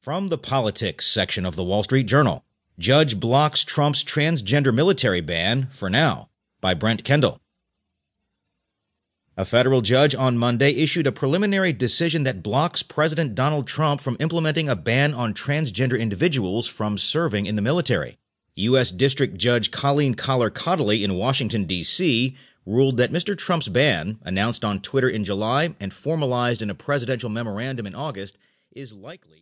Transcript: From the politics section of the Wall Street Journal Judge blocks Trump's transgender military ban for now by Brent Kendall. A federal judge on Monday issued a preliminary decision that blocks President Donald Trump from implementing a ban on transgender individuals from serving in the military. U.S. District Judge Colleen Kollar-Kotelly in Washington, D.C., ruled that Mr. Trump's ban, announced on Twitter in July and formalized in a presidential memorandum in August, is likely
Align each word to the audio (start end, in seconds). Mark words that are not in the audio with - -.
From 0.00 0.28
the 0.28 0.38
politics 0.38 1.08
section 1.08 1.44
of 1.44 1.56
the 1.56 1.64
Wall 1.64 1.82
Street 1.82 2.04
Journal 2.04 2.44
Judge 2.78 3.18
blocks 3.18 3.64
Trump's 3.64 4.04
transgender 4.04 4.72
military 4.72 5.20
ban 5.20 5.66
for 5.72 5.90
now 5.90 6.28
by 6.60 6.72
Brent 6.72 7.02
Kendall. 7.02 7.40
A 9.36 9.44
federal 9.44 9.80
judge 9.80 10.14
on 10.14 10.38
Monday 10.38 10.70
issued 10.70 11.08
a 11.08 11.12
preliminary 11.12 11.72
decision 11.72 12.22
that 12.22 12.44
blocks 12.44 12.84
President 12.84 13.34
Donald 13.34 13.66
Trump 13.66 14.00
from 14.00 14.16
implementing 14.20 14.68
a 14.68 14.76
ban 14.76 15.14
on 15.14 15.34
transgender 15.34 15.98
individuals 15.98 16.68
from 16.68 16.96
serving 16.96 17.46
in 17.46 17.56
the 17.56 17.62
military. 17.62 18.18
U.S. 18.54 18.92
District 18.92 19.36
Judge 19.36 19.72
Colleen 19.72 20.14
Kollar-Kotelly 20.14 21.02
in 21.02 21.14
Washington, 21.14 21.64
D.C., 21.64 22.36
ruled 22.64 22.98
that 22.98 23.10
Mr. 23.12 23.36
Trump's 23.36 23.68
ban, 23.68 24.20
announced 24.22 24.64
on 24.64 24.80
Twitter 24.80 25.08
in 25.08 25.24
July 25.24 25.74
and 25.80 25.92
formalized 25.92 26.62
in 26.62 26.70
a 26.70 26.74
presidential 26.74 27.28
memorandum 27.28 27.86
in 27.86 27.96
August, 27.96 28.38
is 28.72 28.92
likely 28.92 29.36